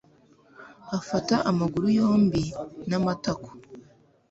[0.97, 2.43] ifata amaguru yombi
[2.89, 3.49] n'amatako